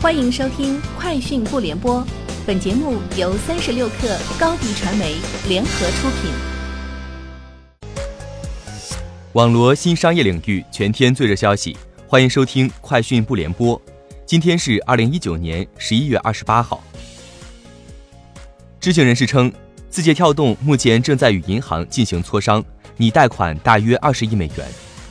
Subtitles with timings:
[0.00, 2.00] 欢迎收听《快讯不联播》，
[2.46, 5.16] 本节目由三十六克高低传媒
[5.48, 6.30] 联合出品。
[9.32, 11.76] 网罗新商业领域全天最热消息，
[12.06, 13.76] 欢迎收听《快讯不联播》。
[14.24, 16.80] 今天是二零一九年十一月二十八号。
[18.78, 19.52] 知情人士称，
[19.90, 22.64] 字节跳动目前正在与银行进行磋商，
[22.96, 24.64] 拟贷款大约二十亿美元。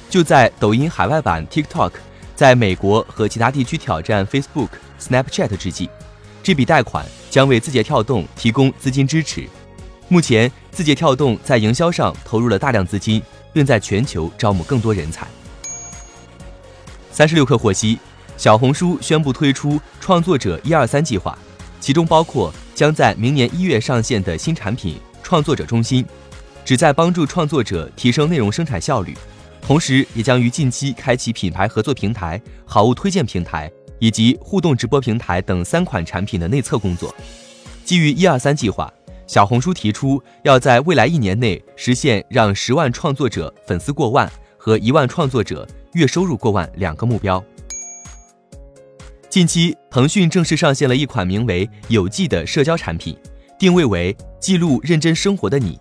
[0.09, 1.91] 就在抖音海外版 TikTok。
[2.37, 4.69] 在美国和其他地区挑战 Facebook、
[5.01, 5.89] Snapchat 之际，
[6.43, 9.47] 这笔贷款将为字节跳动提供资金支持。
[10.07, 15.27] 目前，字节跳动在营销上投入了大量资金，并在全球招募更多人才。
[17.11, 17.97] 三十六氪获悉，
[18.37, 21.35] 小红书宣布推出创作者一二三计划，
[21.79, 26.05] 其中包括将在明年一月上线的新产品“创作者中心”，
[26.63, 29.17] 旨在帮助创作者提升内容生产效率。
[29.67, 37.13] 同时，也将于近期开启品牌合作平台、好物推荐平台以及互动直播平台等三款产品的内测工作。
[37.83, 38.89] 基于“一二三”计划，
[39.27, 47.43] 小红书提出要在未来一年内实现让十万创作者粉丝过万和一万创作者月收入过万两个目标。
[49.29, 53.17] 近期，腾讯正式上线了一款名为“有记”的社交产品，
[53.59, 55.77] 定位为记录认真生活的你。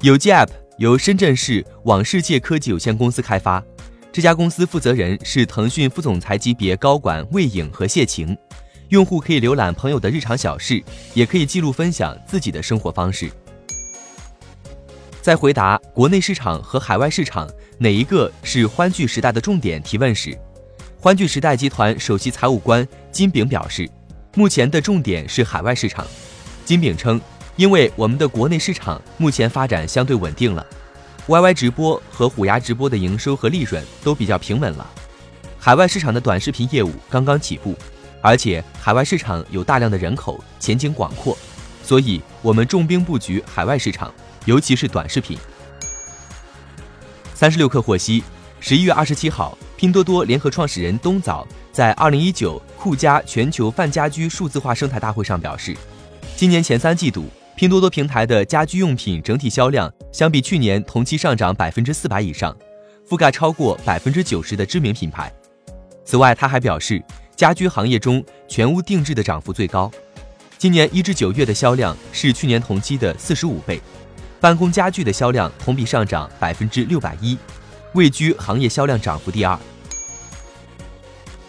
[0.00, 0.48] 有记 App。
[0.78, 3.62] 由深圳市网世界科技有限公司开发，
[4.10, 8.36] 这家公司负责人是腾讯副总裁级别高管魏颖和谢晴。
[8.88, 10.82] 用户可以浏览朋友的日常小事，
[11.14, 13.30] 也可以记录分享自己的生活方式。
[15.20, 20.36] 在回答国内市场和海外市场哪一个是欢聚时代的重点提问时，
[20.98, 23.88] 欢聚时代集团首席财务官金炳表示，
[24.34, 26.06] 目前的重点是海外市场。
[26.64, 27.20] 金炳称。
[27.56, 30.66] 因为我们的国内市场目前发展相对稳定了
[31.26, 34.90] ，YY 直播和虎牙直播的营收和利润都比较平稳了。
[35.58, 37.76] 海外市场的短视频业务刚刚起步，
[38.20, 41.36] 而且海外市场有大量的人口，前景广阔，
[41.84, 44.12] 所以我们重兵布局海外市场，
[44.46, 45.38] 尤其是短视频。
[47.34, 48.24] 三十六氪获悉，
[48.60, 55.76] 十一月二十七号，拼多多联合创始人冬枣在二零一九酷家全球泛家居数字化生态大会上表示，
[56.34, 57.28] 今年前三季度。
[57.54, 62.56] 拼多多平台的家居用品整体销量相比去年同期上涨百分之四百以上，
[63.08, 65.32] 覆盖超过百分之九十的知名品牌。
[66.04, 67.02] 此外，他还表示，
[67.36, 69.90] 家居行业中全屋定制的涨幅最高，
[70.56, 73.80] 今年一至九月的销量是去年同期的四十五倍。
[74.40, 77.38] 办公家具的销量同比上涨百分之六百一，
[77.92, 79.56] 位居行业销量涨幅第二。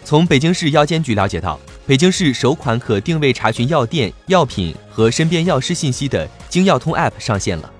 [0.04, 1.58] 从北京市药监局了解到。
[1.86, 7.70] 北京市首款可定位查询药店、药品和身边药师信息的京药通 App 上线了。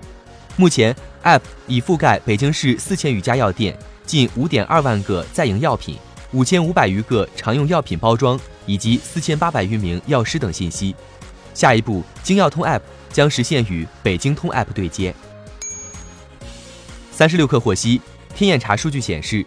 [0.57, 5.97] 目前，App 已覆盖北京市四千余家药店、近五点二万个在营药品、
[6.33, 10.95] 五千五百余个常用药品包装以及四千八百余名药师等信息。
[11.55, 15.15] 下一步，京药通 App 将实现与北京通 App 对接。
[17.11, 17.99] 三十六氪获悉，
[18.35, 19.43] 天眼查数据显示，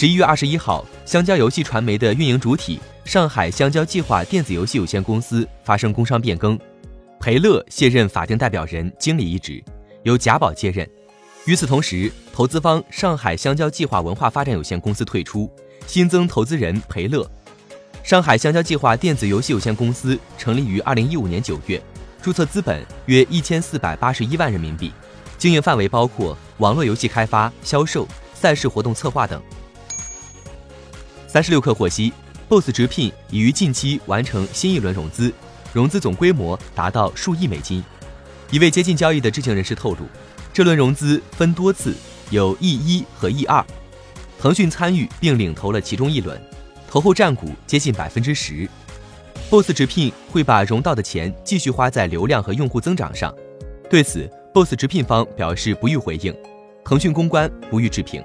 [0.00, 2.78] 十一月二十一号，香蕉游戏传媒的运营主体。
[3.04, 6.56] 上海香蕉计划电子游戏有限公司发生工商变更，
[7.18, 9.60] 裴乐卸任法定代表人、经理一职，
[10.04, 10.88] 由贾宝接任。
[11.46, 15.50] 与此同时，投资方上海香蕉计划文化发展有限公司退出，
[15.88, 17.28] 新增投资人裴乐。
[18.04, 21.82] 上海香蕉计划电子游戏有限公司成立于二零一五年九月，
[22.22, 24.92] 注册资本约一千四百八十一万人民币，
[25.38, 29.42] 经营范围包括网络游戏开发、销售、赛事活动策划等。
[31.28, 32.12] 三十六氪获悉。
[32.48, 35.30] Boss 直聘已于近期完成新一轮融资，
[35.74, 37.84] 融资总规模达到数亿美金。
[38.50, 40.06] 一位接近交易的知情人士透露，
[40.50, 41.94] 这轮融资分多次，
[42.30, 43.62] 有 E 一和 E 二，
[44.40, 46.40] 腾讯参与并领投了其中一轮，
[46.90, 48.66] 投后占股接近百分之十。
[49.50, 53.34] Boss 直聘会把融到的钱继续花在流量和用户增长上。
[53.90, 56.34] 对此，Boss 直聘方表示不予回应，
[56.82, 58.24] 腾讯公关不予置评。